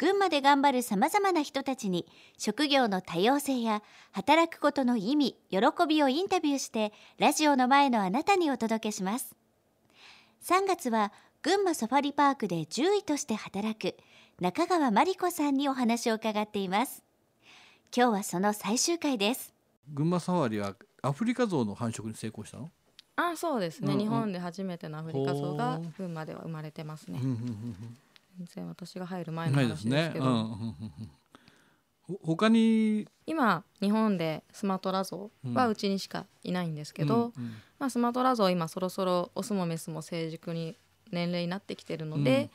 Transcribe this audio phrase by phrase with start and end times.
[0.00, 2.06] 群馬で頑張るさまざまな人たちに
[2.38, 3.82] 職業の多様性や
[4.12, 9.36] 働くことの意味喜びをインタビューしてラジオの前のあなたにお届けします。
[10.42, 13.94] 3月は群馬サファリパークで獣医として働く
[14.40, 17.02] 中川真理子さんにお話を伺っています。
[17.94, 19.52] 今日はその最終回です。
[19.92, 22.70] 群馬サファリはアフリカゾウの繁殖に成功したの？
[23.16, 24.00] あそうですね、うんうん。
[24.00, 27.18] 日本で初めてのアフリカゾウが群馬では生まれてますね。
[27.22, 27.98] うんうんうん
[28.38, 30.18] 全然私が入るう前の話ですけ。
[30.18, 31.10] ど、ねうん
[32.24, 33.06] 他に？
[33.24, 40.76] 今日本でスマトラゾウはうちにしかいないんですけど、うんうんまあ、スマトラゾウ今そろそろオスもメスも成熟に
[41.12, 42.50] 年齢になってきてるので、うん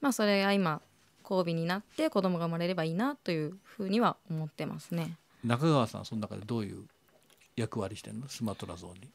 [0.00, 0.80] まあ、それが今
[1.28, 5.16] 交尾になって子供が生まれればいいなというふうには思ってますね。
[5.44, 6.84] 中川さんその中でどういう
[7.56, 8.28] 役割してんの？
[8.28, 9.08] スマトラゾウに。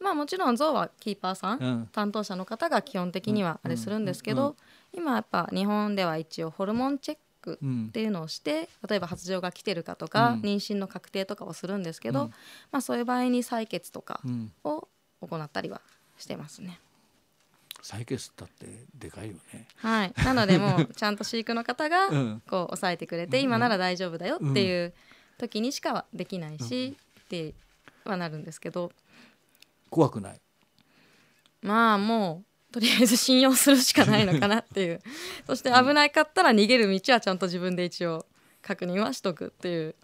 [0.00, 1.88] まあもちろんゾウはキーパーさん、うん。
[1.92, 4.56] 担当者の方が基本的にはあれするんですけど、
[4.92, 10.40] 今やっぱ日本では一応ホルモンチェックうんっていうのをして例えば発情が来てるかとか、うん。
[10.40, 12.30] 妊娠の確定とかをするんですけど、うん。
[12.72, 14.52] まあ、そういう場合に採血とかうん。
[14.64, 14.88] を
[15.20, 15.80] 行ったりは
[16.18, 16.80] してますね。
[17.82, 18.66] 採血だって
[18.98, 19.66] でかいよね。
[19.76, 22.42] はい、なのでもうちゃんと飼育の方が うん。
[22.48, 23.44] こう抑えてくれて、うん。
[23.44, 24.94] 今なら大丈夫だよっていう
[25.38, 27.54] 時にしかはできないし、って
[28.04, 28.92] はなるんですけど
[29.90, 30.40] 怖くない。
[31.62, 35.00] まあもうとりあえず信用するしかないのかなっていう。
[35.46, 38.26] そして危ないかったら逃げる道はちゃんと自分で一応
[38.62, 39.94] 確認はしとくっていう。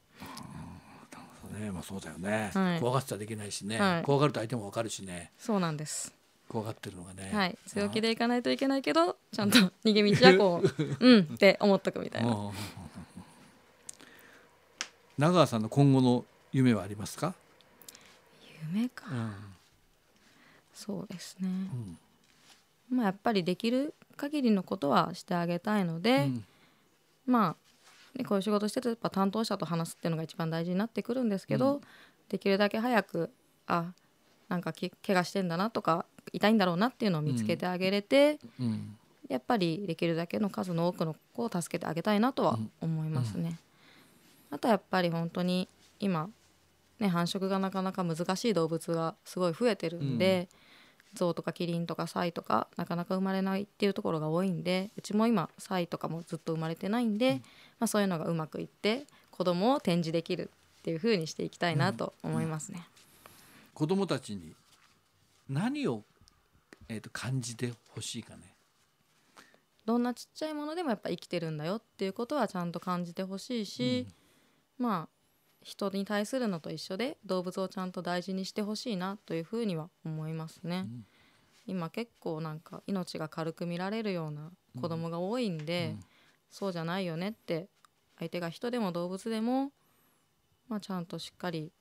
[1.41, 1.71] そうね。
[1.71, 2.51] まあそうだよね。
[2.53, 2.81] はい。
[2.81, 3.79] 怖がってたらできないしね。
[3.79, 4.03] はい。
[4.03, 5.31] 怖がると相手もわかるしね。
[5.39, 6.13] そうなんです。
[6.49, 7.31] 怖がってるのがね。
[7.33, 12.31] はい、強気でいかないといけないけどちゃんと逃げ道はこう うんって思っとくみたいな。
[12.31, 12.53] うん。
[15.19, 15.63] 長川さん。
[15.63, 17.35] の今後の夢はありますか。
[18.73, 19.56] 夢かうん
[20.77, 21.49] そうですね。
[22.91, 22.97] うん。
[22.99, 26.45] まあやっぱりできる限りのことはしてあげたいので、うん。
[27.27, 27.57] ま
[28.15, 31.81] あ、ね、こういう仕事してるとやっぱ担当者と話すっていうのが一番大事になってくるんですけど、うん。
[32.29, 33.31] できるだけ早く
[33.67, 33.93] あ
[34.49, 38.97] なんかけ怪我してんだなとか痛いんだろうなっていうのを見つけてあげれて、うん。
[39.29, 43.59] やっぱりできるだけの数の多くの子を助けてあげたいなとは思いますね。
[44.51, 46.29] あとはやっぱり本当に今、
[47.01, 50.59] ね、繁殖がなかなか難しい動物がすごい増えてるんで、ゾ
[51.25, 57.41] ウとかキリンとかサイとかなかなか生まれないっていうところが多いんでうちも今サイとかもずっと生まれてないんで、
[57.79, 62.87] まあ、そういうのがうまくいって子供を展示できるっていう風にしていきたいなと思いますね。
[63.75, 64.55] 子供たちに
[65.49, 66.05] 何を
[66.89, 68.55] えっ、と感じてほしいかね？
[69.85, 74.07] どんなちっちゃいものでもやっぱ生きてるんだよっていうことはちゃんと感じてほしいし、
[74.79, 75.16] まあ
[75.67, 80.83] 人に対するのと一緒で動物をちゃんと大事にしてほしいなというふうには思いますね。
[80.83, 81.05] ん。
[81.67, 86.05] 今結構なんか命が軽く見られるような子供が多いんで、うん。
[86.51, 87.69] そうじゃないよねって
[88.17, 89.73] 相手が人でも動物でも、
[90.69, 91.73] まあ、ちゃんとしっかり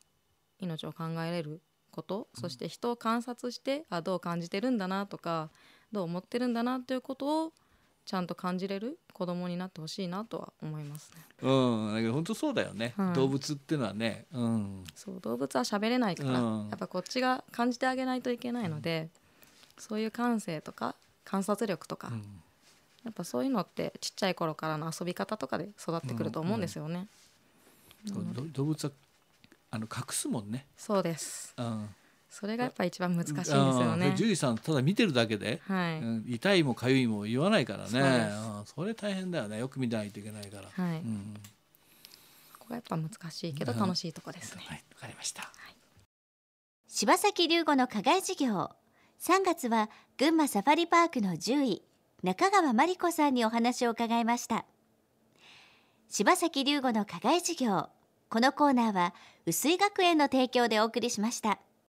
[0.60, 5.52] 命を考えれること、そして人を観察してあどう感じてるんだなとか
[5.92, 7.54] どう思ってるんだなということを
[8.06, 9.00] ちゃんと感じれる？
[9.14, 11.22] 子供になってほしいなとは思いますね。
[11.42, 16.70] うん、だけど本当そうだよね、はい動物っていうのはね、うん、そう動物は喋れないから、うん。
[16.70, 19.10] やっぱこっちが感じてあげないといけないので、
[19.78, 22.24] そういう感性とか観察力とか、うん。
[23.04, 27.08] やっぱそういうのってちっちゃい頃からの遊び方とかで育ってくると思うんですよね。
[28.06, 28.92] ど動物は
[29.72, 30.68] あの隠すもんね。
[30.78, 31.54] そうです。
[31.58, 31.90] うん、
[32.38, 33.62] それがやっぱ一番難しいんですよ
[33.94, 34.00] うん。
[34.00, 34.08] ね。
[34.08, 38.30] 獣医さんただ見てるだけで、はい、うん痛いも痒いも言わないからね。
[38.66, 39.58] それ大変だよね。
[39.60, 40.64] よく見ないといけないから。
[40.70, 41.34] はい、こうん。
[42.60, 44.64] こがやっぱ難しいけど楽しいとこですね。
[44.66, 45.50] はい、わかりました。
[46.90, 48.70] 柴崎龍吾の課外授業。
[49.22, 51.82] 3月は群馬サファリパークの獣医
[52.22, 54.66] 中川真理子さんにお話を伺いました。
[56.10, 57.90] 柴崎龍吾の課外授業。
[58.30, 59.14] このコーナーは
[59.46, 61.60] 薄井学園の提供でお送りしました